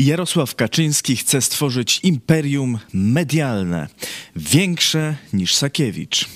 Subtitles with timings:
[0.00, 3.88] Jarosław Kaczyński chce stworzyć imperium medialne,
[4.36, 6.28] większe niż Sakiewicz.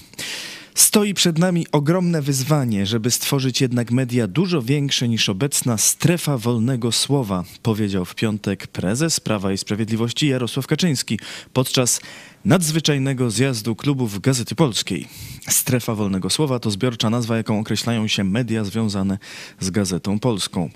[0.75, 6.93] Stoi przed nami ogromne wyzwanie, żeby stworzyć jednak media dużo większe niż obecna strefa wolnego
[6.93, 11.19] słowa, powiedział w piątek prezes Prawa i Sprawiedliwości Jarosław Kaczyński
[11.53, 12.01] podczas
[12.45, 15.09] nadzwyczajnego zjazdu klubów Gazety Polskiej.
[15.49, 19.19] Strefa wolnego słowa to zbiorcza nazwa, jaką określają się media związane
[19.61, 20.71] z Gazetą Polską.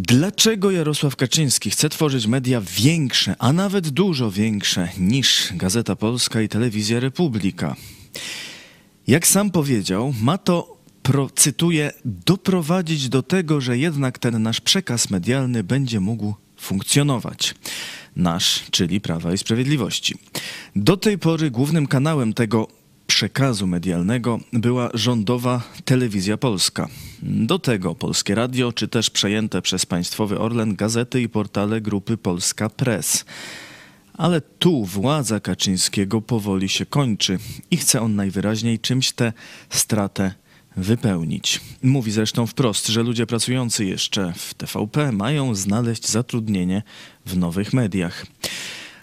[0.00, 6.48] Dlaczego Jarosław Kaczyński chce tworzyć media większe, a nawet dużo większe niż Gazeta Polska i
[6.48, 7.76] Telewizja Republika?
[9.06, 15.10] Jak sam powiedział, ma to, pro, cytuję, doprowadzić do tego, że jednak ten nasz przekaz
[15.10, 17.54] medialny będzie mógł funkcjonować.
[18.16, 20.14] Nasz, czyli Prawa i Sprawiedliwości.
[20.76, 22.77] Do tej pory głównym kanałem tego
[23.08, 26.88] przekazu medialnego była rządowa telewizja polska.
[27.22, 32.68] Do tego polskie radio, czy też przejęte przez państwowy Orlen gazety i portale grupy Polska
[32.68, 33.24] Press.
[34.14, 37.38] Ale tu władza Kaczyńskiego powoli się kończy
[37.70, 39.32] i chce on najwyraźniej czymś tę
[39.70, 40.34] stratę
[40.76, 41.60] wypełnić.
[41.82, 46.82] Mówi zresztą wprost, że ludzie pracujący jeszcze w TVP mają znaleźć zatrudnienie
[47.26, 48.26] w nowych mediach.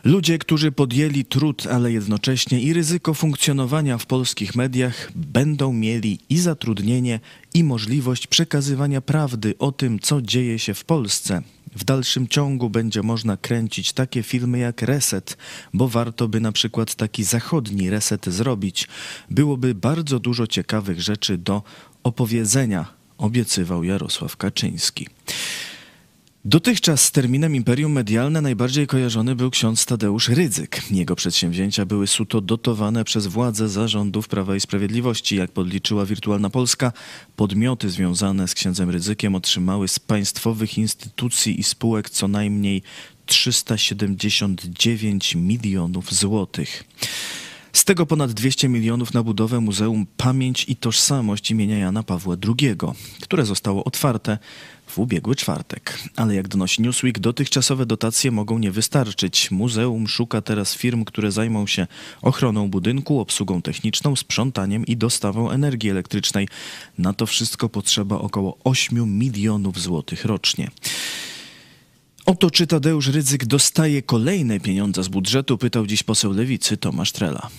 [0.06, 6.38] Ludzie, którzy podjęli trud, ale jednocześnie i ryzyko funkcjonowania w polskich mediach, będą mieli i
[6.38, 7.20] zatrudnienie,
[7.54, 11.42] i możliwość przekazywania prawdy o tym, co dzieje się w Polsce.
[11.76, 15.38] W dalszym ciągu będzie można kręcić takie filmy jak Reset,
[15.74, 18.88] bo warto by na przykład taki zachodni reset zrobić.
[19.30, 21.64] Byłoby bardzo dużo ciekawych rzeczy do
[22.04, 22.86] opowiedzenia,
[23.18, 25.08] obiecywał Jarosław Kaczyński.
[26.48, 30.82] Dotychczas z terminem imperium medialne najbardziej kojarzony był ksiądz Tadeusz Rydzyk.
[30.92, 35.36] Jego przedsięwzięcia były suto dotowane przez władze zarządów Prawa i Sprawiedliwości.
[35.36, 36.92] Jak podliczyła Wirtualna Polska,
[37.36, 42.84] podmioty związane z księdzem Rydzykiem otrzymały z państwowych instytucji i spółek co najmniej
[43.26, 46.84] 379 milionów złotych.
[47.76, 52.76] Z tego ponad 200 milionów na budowę Muzeum Pamięć i Tożsamość imienia Jana Pawła II,
[53.22, 54.38] które zostało otwarte
[54.88, 56.00] w ubiegły czwartek.
[56.16, 59.52] Ale jak donosi Newsweek, dotychczasowe dotacje mogą nie wystarczyć.
[59.52, 61.88] Muzeum szuka teraz firm, które zajmą się
[62.22, 66.48] ochroną budynku, obsługą techniczną, sprzątaniem i dostawą energii elektrycznej.
[66.98, 70.72] Na to wszystko potrzeba około 8 milionów złotych rocznie.
[72.26, 77.50] Oto czy Tadeusz Rydzyk dostaje kolejne pieniądze z budżetu, pytał dziś poseł Lewicy Tomasz Trela.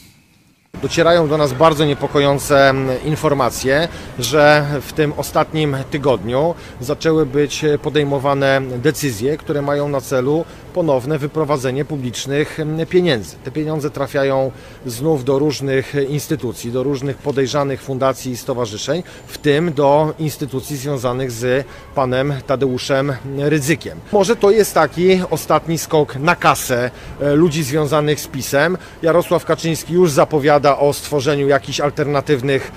[0.83, 3.89] Docierają do nas bardzo niepokojące informacje,
[4.19, 10.45] że w tym ostatnim tygodniu zaczęły być podejmowane decyzje, które mają na celu
[10.77, 13.37] ponowne wyprowadzenie publicznych pieniędzy.
[13.45, 14.51] Te pieniądze trafiają
[14.87, 21.31] znów do różnych instytucji, do różnych podejrzanych fundacji i stowarzyszeń, w tym do instytucji związanych
[21.31, 24.01] z panem Tadeuszem Ryzykiem.
[24.13, 28.79] Może to jest taki ostatni skok na kasę e, ludzi związanych z PiSem.
[29.03, 32.73] Jarosław Kaczyński już zapowiada o stworzeniu jakichś alternatywnych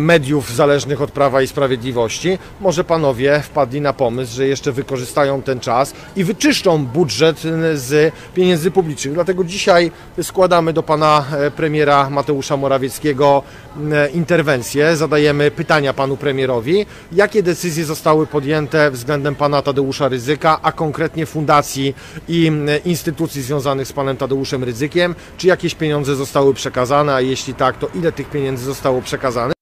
[0.00, 2.38] mediów zależnych od Prawa i Sprawiedliwości.
[2.60, 7.41] Może panowie wpadli na pomysł, że jeszcze wykorzystają ten czas i wyczyszczą budżet
[7.74, 9.14] z pieniędzy publicznych.
[9.14, 9.90] Dlatego dzisiaj
[10.22, 13.42] składamy do pana e, premiera Mateusza Morawieckiego
[13.92, 20.72] e, interwencję, zadajemy pytania panu premierowi, jakie decyzje zostały podjęte względem pana Tadeusza Ryzyka, a
[20.72, 21.94] konkretnie fundacji
[22.28, 22.52] i
[22.84, 27.88] instytucji związanych z panem Tadeuszem Ryzykiem, czy jakieś pieniądze zostały przekazane, a jeśli tak, to
[27.94, 29.61] ile tych pieniędzy zostało przekazane?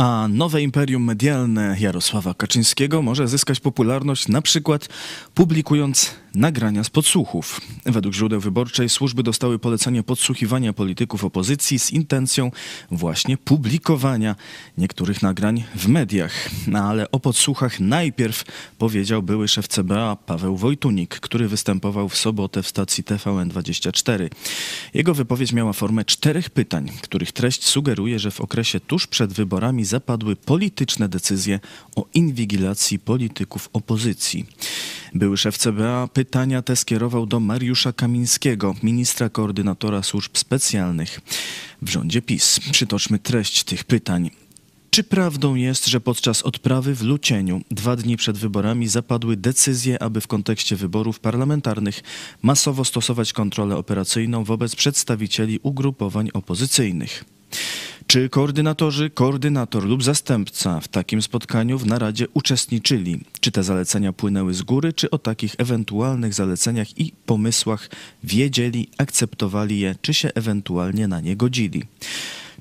[0.00, 4.88] A nowe imperium medialne Jarosława Kaczyńskiego może zyskać popularność na przykład
[5.34, 7.60] publikując nagrania z podsłuchów.
[7.86, 12.50] Według źródeł wyborczej służby dostały polecenie podsłuchiwania polityków opozycji z intencją
[12.90, 14.36] właśnie publikowania
[14.78, 16.50] niektórych nagrań w mediach.
[16.66, 18.44] No, ale o podsłuchach najpierw
[18.78, 24.28] powiedział były szef CBA Paweł Wojtunik, który występował w sobotę w stacji TVN24.
[24.94, 29.84] Jego wypowiedź miała formę czterech pytań, których treść sugeruje, że w okresie tuż przed wyborami
[29.84, 31.60] zapadły polityczne decyzje
[31.96, 34.46] o inwigilacji polityków opozycji.
[35.14, 41.20] Były szef CBA pytania te skierował do Mariusza Kamińskiego, ministra koordynatora służb specjalnych
[41.82, 42.60] w rządzie PiS.
[42.72, 44.30] Przytoczmy treść tych pytań.
[44.90, 50.20] Czy prawdą jest, że podczas odprawy w Lucieniu, dwa dni przed wyborami, zapadły decyzje, aby
[50.20, 52.02] w kontekście wyborów parlamentarnych
[52.42, 57.24] masowo stosować kontrolę operacyjną wobec przedstawicieli ugrupowań opozycyjnych?
[58.10, 63.20] Czy koordynatorzy, koordynator lub zastępca w takim spotkaniu w naradzie uczestniczyli?
[63.40, 67.90] Czy te zalecenia płynęły z góry, czy o takich ewentualnych zaleceniach i pomysłach
[68.24, 71.82] wiedzieli, akceptowali je, czy się ewentualnie na nie godzili?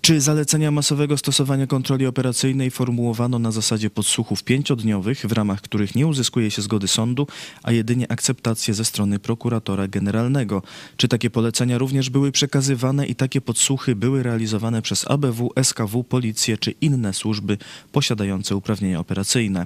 [0.01, 6.07] Czy zalecenia masowego stosowania kontroli operacyjnej formułowano na zasadzie podsłuchów pięciodniowych, w ramach których nie
[6.07, 7.27] uzyskuje się zgody sądu,
[7.63, 10.61] a jedynie akceptację ze strony prokuratora generalnego?
[10.97, 16.57] Czy takie polecenia również były przekazywane i takie podsłuchy były realizowane przez ABW, SKW, policję
[16.57, 17.57] czy inne służby
[17.91, 19.65] posiadające uprawnienia operacyjne?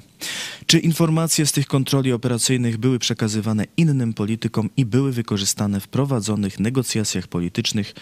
[0.66, 6.60] Czy informacje z tych kontroli operacyjnych były przekazywane innym politykom i były wykorzystane w prowadzonych
[6.60, 7.94] negocjacjach politycznych,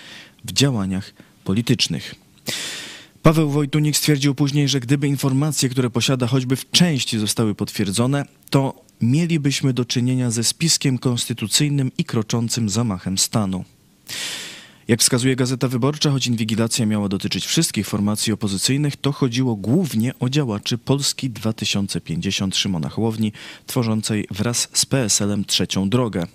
[0.46, 1.14] w działaniach
[1.44, 2.21] politycznych?
[3.24, 8.82] Paweł Wojtunik stwierdził później, że gdyby informacje, które posiada choćby w części zostały potwierdzone, to
[9.02, 13.66] mielibyśmy do czynienia ze spiskiem konstytucyjnym i kroczącym zamachem stanu.
[14.92, 20.30] Jak wskazuje Gazeta Wyborcza, choć inwigilacja miała dotyczyć wszystkich formacji opozycyjnych, to chodziło głównie o
[20.30, 23.32] działaczy Polski 2050 Szymona Hołowni,
[23.68, 26.28] tworzącej wraz z PSL-em trzecią drogę.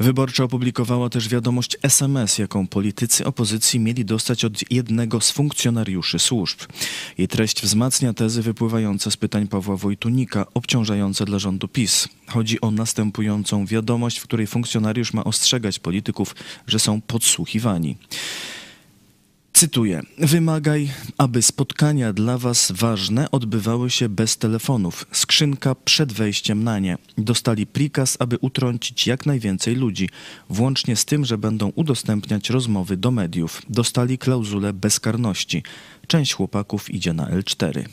[0.00, 6.60] Wyborcza opublikowała też wiadomość SMS, jaką politycy opozycji mieli dostać od jednego z funkcjonariuszy służb.
[7.18, 12.08] Jej treść wzmacnia tezy wypływające z pytań Pawła Wojtunika, obciążające dla rządu PiS.
[12.26, 16.34] Chodzi o następującą wiadomość, w której funkcjonariusz ma ostrzegać polityków,
[16.66, 17.89] że są podsłuchiwani.
[19.60, 25.06] Cytuję: Wymagaj, aby spotkania dla Was ważne odbywały się bez telefonów.
[25.12, 26.98] Skrzynka przed wejściem na nie.
[27.18, 30.08] Dostali prikaz, aby utrącić jak najwięcej ludzi,
[30.50, 33.62] włącznie z tym, że będą udostępniać rozmowy do mediów.
[33.68, 35.62] Dostali klauzulę bezkarności.
[36.06, 37.84] Część chłopaków idzie na L4.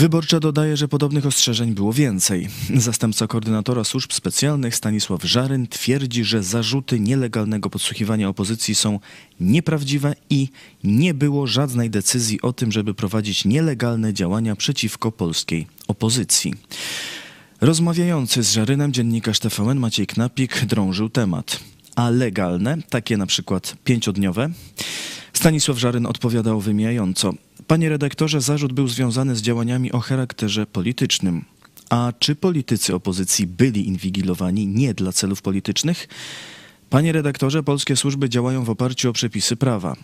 [0.00, 2.48] Wyborcza dodaje, że podobnych ostrzeżeń było więcej.
[2.76, 9.00] Zastępca koordynatora służb specjalnych Stanisław Żaryn twierdzi, że zarzuty nielegalnego podsłuchiwania opozycji są
[9.40, 10.48] nieprawdziwe i
[10.84, 16.54] nie było żadnej decyzji o tym, żeby prowadzić nielegalne działania przeciwko polskiej opozycji.
[17.60, 21.60] Rozmawiający z Żarynem dziennikarz TVN Maciej Knapik drążył temat.
[21.96, 24.50] A legalne, takie na przykład pięciodniowe?
[25.32, 27.32] Stanisław Żaryn odpowiadał wymijająco.
[27.66, 31.44] Panie redaktorze, zarzut był związany z działaniami o charakterze politycznym.
[31.90, 36.08] A czy politycy opozycji byli inwigilowani nie dla celów politycznych?
[36.90, 39.96] Panie redaktorze, polskie służby działają w oparciu o przepisy prawa.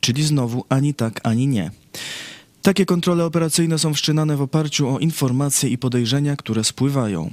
[0.00, 1.70] Czyli znowu ani tak, ani nie.
[2.62, 7.30] Takie kontrole operacyjne są wszczynane w oparciu o informacje i podejrzenia, które spływają.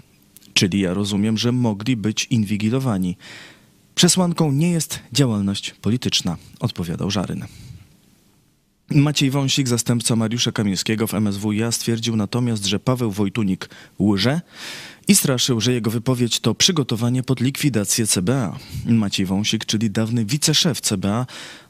[0.53, 3.17] Czyli ja rozumiem, że mogli być inwigilowani.
[3.95, 7.45] Przesłanką nie jest działalność polityczna, odpowiadał Żaryn.
[8.89, 14.41] Maciej Wąsik, zastępca Mariusza Kamińskiego w MSWiA, stwierdził natomiast, że Paweł Wojtunik łże
[15.07, 18.59] i straszył, że jego wypowiedź to przygotowanie pod likwidację CBA.
[18.85, 21.25] Maciej Wąsik, czyli dawny wiceszef CBA,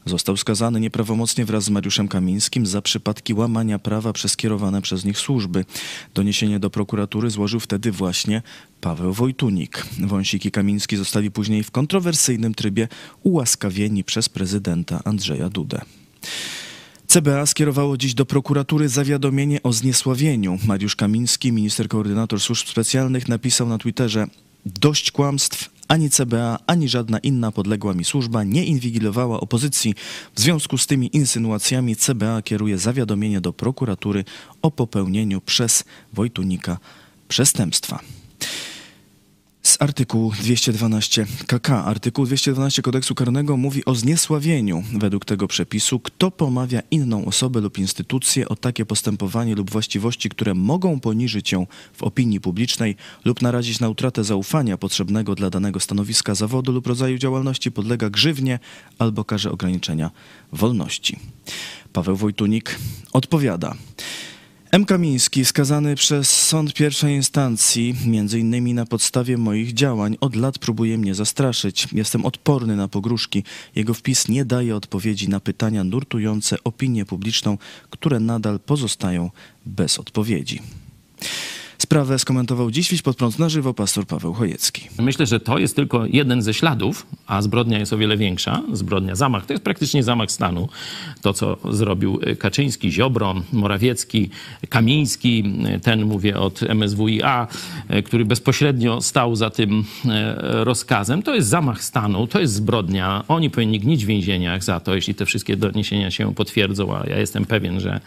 [0.05, 5.19] został skazany nieprawomocnie wraz z Mariuszem Kamińskim za przypadki łamania prawa przez kierowane przez nich
[5.19, 5.65] służby.
[6.13, 8.41] Doniesienie do prokuratury złożył wtedy właśnie
[8.81, 9.85] Paweł Wojtunik.
[9.99, 12.87] Wąsik i Kamiński zostali później w kontrowersyjnym trybie
[13.23, 15.81] ułaskawieni przez prezydenta Andrzeja Dudę.
[17.07, 20.57] CBA skierowało dziś do prokuratury zawiadomienie o zniesławieniu.
[20.65, 24.27] Mariusz Kamiński, minister koordynator służb specjalnych, napisał na Twitterze:
[24.65, 25.69] Dość kłamstw.
[25.87, 29.93] Ani CBA, ani żadna inna podległa mi służba nie inwigilowała opozycji.
[30.35, 34.23] W związku z tymi insynuacjami CBA kieruje zawiadomienie do prokuratury
[34.61, 36.77] o popełnieniu przez Wojtunika
[37.27, 37.99] przestępstwa
[39.67, 41.69] z artykułu 212 KK.
[41.69, 44.83] Artykuł 212 kodeksu karnego mówi o zniesławieniu.
[44.93, 50.53] Według tego przepisu, kto pomawia inną osobę lub instytucję o takie postępowanie lub właściwości, które
[50.53, 52.95] mogą poniżyć ją w opinii publicznej
[53.25, 58.59] lub narazić na utratę zaufania potrzebnego dla danego stanowiska zawodu lub rodzaju działalności, podlega grzywnie
[58.99, 60.11] albo karze ograniczenia
[60.51, 61.19] wolności.
[61.93, 62.79] Paweł Wojtunik
[63.13, 63.75] odpowiada.
[64.75, 64.85] M.
[64.85, 70.97] Kamiński, skazany przez sąd pierwszej instancji, między innymi na podstawie moich działań, od lat próbuje
[70.97, 71.87] mnie zastraszyć.
[71.91, 73.43] Jestem odporny na pogróżki.
[73.75, 77.57] Jego wpis nie daje odpowiedzi na pytania nurtujące opinię publiczną,
[77.89, 79.31] które nadal pozostają
[79.65, 80.61] bez odpowiedzi.
[81.77, 84.87] Sprawę skomentował dziś pod prąd na żywo pastor Paweł Chojecki.
[84.99, 88.61] Myślę, że to jest tylko jeden ze śladów, a zbrodnia jest o wiele większa.
[88.73, 90.69] Zbrodnia, zamach, to jest praktycznie zamach stanu.
[91.21, 94.29] To, co zrobił Kaczyński, Ziobro, Morawiecki,
[94.69, 95.53] Kamiński,
[95.83, 97.47] ten mówię od MSWiA,
[98.05, 101.23] który bezpośrednio stał za tym e, rozkazem.
[101.23, 103.23] To jest zamach stanu, to jest zbrodnia.
[103.27, 107.19] Oni powinni gnić w więzieniach za to, jeśli te wszystkie doniesienia się potwierdzą, a ja
[107.19, 107.99] jestem pewien, że, e,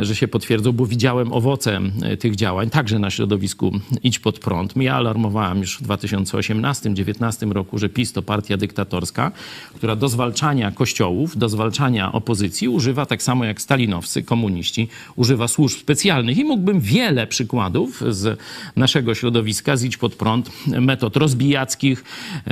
[0.00, 4.76] że się potwierdzą, bo widziałem owoce e, tych działań także na środowisku Idź Pod Prąd.
[4.76, 9.32] Ja alarmowałem już w 2018-2019 roku, że PiS to partia dyktatorska,
[9.74, 15.78] która do zwalczania kościołów, do zwalczania opozycji używa tak samo jak stalinowcy, komuniści, używa służb
[15.78, 16.38] specjalnych.
[16.38, 18.38] I mógłbym wiele przykładów z
[18.76, 22.04] naszego środowiska, z Idź Pod Prąd, metod rozbijackich,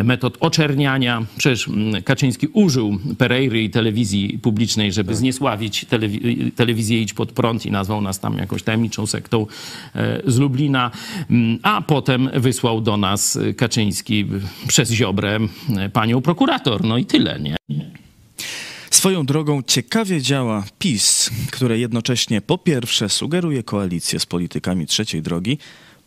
[0.05, 1.27] metod oczerniania.
[1.37, 7.67] Przecież mm, Kaczyński użył Pereiry i telewizji publicznej, żeby zniesławić telewi- telewizję Idź Pod Prąd
[7.67, 9.47] i nazwał nas tam jakąś tajemniczą sektą
[9.95, 10.91] e, z Lublina,
[11.31, 14.27] Mm, a potem wysłał do nas e, Kaczyński
[14.69, 15.39] przez Ziobrę
[15.77, 16.85] e, panią prokurator.
[16.85, 17.57] No i tyle, nie?
[18.91, 25.59] Swoją drogą ciekawie działa PiS, które jednocześnie po pierwsze sugeruje koalicję z politykami trzeciej drogi,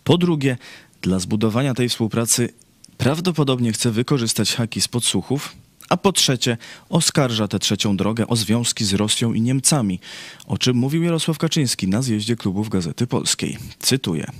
[0.03, 0.57] po drugie
[1.01, 2.53] dla zbudowania tej współpracy
[2.97, 5.55] prawdopodobnie chce wykorzystać haki z podsłuchów,
[5.89, 6.57] a po trzecie
[6.89, 9.99] oskarża tę trzecią drogę o związki z Rosją i Niemcami,
[10.47, 13.57] o czym mówił Jarosław Kaczyński na zjeździe klubów Gazety Polskiej.
[13.79, 14.31] Cytuję.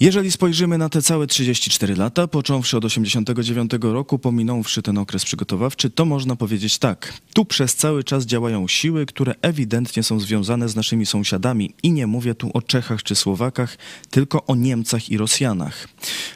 [0.00, 5.90] Jeżeli spojrzymy na te całe 34 lata, począwszy od 89 roku, pominąwszy ten okres przygotowawczy,
[5.90, 7.14] to można powiedzieć tak.
[7.34, 12.06] Tu przez cały czas działają siły, które ewidentnie są związane z naszymi sąsiadami i nie
[12.06, 13.78] mówię tu o Czechach czy Słowakach,
[14.10, 15.88] tylko o Niemcach i Rosjanach.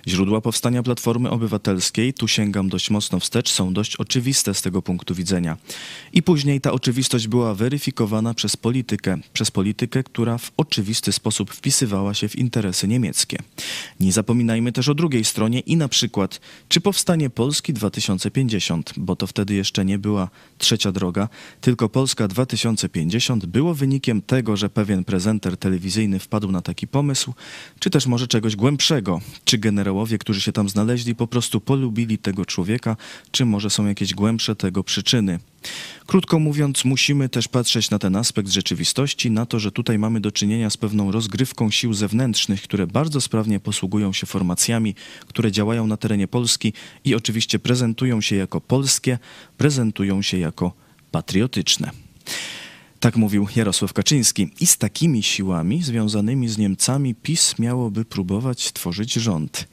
[0.08, 5.14] Źródła powstania Platformy Obywatelskiej, tu sięgam dość mocno wstecz, są dość oczywiste z tego punktu
[5.14, 5.56] widzenia.
[6.12, 12.14] I później ta oczywistość była weryfikowana przez politykę, przez politykę, która w oczywisty sposób wpisywała
[12.14, 13.38] się w interesy niemieckie.
[14.00, 19.26] Nie zapominajmy też o drugiej stronie i na przykład, czy powstanie Polski 2050, bo to
[19.26, 20.28] wtedy jeszcze nie była
[20.58, 21.28] trzecia droga,
[21.60, 27.32] tylko Polska 2050 było wynikiem tego, że pewien prezenter telewizyjny wpadł na taki pomysł,
[27.78, 32.44] czy też może czegoś głębszego, czy generałowie, którzy się tam znaleźli, po prostu polubili tego
[32.44, 32.96] człowieka,
[33.30, 35.38] czy może są jakieś głębsze tego przyczyny.
[36.06, 40.32] Krótko mówiąc, musimy też patrzeć na ten aspekt rzeczywistości, na to, że tutaj mamy do
[40.32, 44.94] czynienia z pewną rozgrywką sił zewnętrznych, które bardzo sprawnie posługują się formacjami,
[45.26, 46.72] które działają na terenie Polski
[47.04, 49.18] i oczywiście prezentują się jako polskie,
[49.58, 50.72] prezentują się jako
[51.10, 51.90] patriotyczne.
[53.00, 54.50] Tak mówił Jarosław Kaczyński.
[54.60, 59.68] I z takimi siłami związanymi z Niemcami PiS miałoby próbować tworzyć rząd.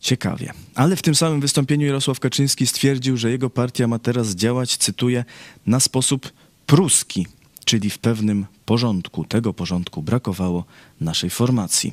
[0.00, 0.52] Ciekawie.
[0.74, 5.24] Ale w tym samym wystąpieniu Jarosław Kaczyński stwierdził, że jego partia ma teraz działać, cytuję,
[5.66, 6.32] na sposób
[6.66, 7.26] pruski,
[7.64, 9.24] czyli w pewnym porządku.
[9.24, 10.64] Tego porządku brakowało
[11.00, 11.92] naszej formacji.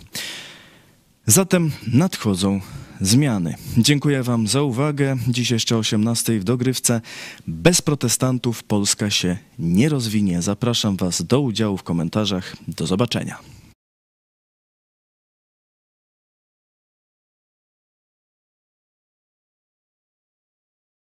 [1.29, 2.61] Zatem nadchodzą
[3.01, 3.55] zmiany.
[3.77, 5.17] Dziękuję Wam za uwagę.
[5.27, 7.01] Dziś jeszcze o 18 w dogrywce.
[7.47, 10.41] Bez protestantów Polska się nie rozwinie.
[10.41, 12.55] Zapraszam Was do udziału w komentarzach.
[12.67, 13.58] Do zobaczenia.